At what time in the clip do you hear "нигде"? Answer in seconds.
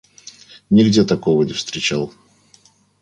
0.71-1.05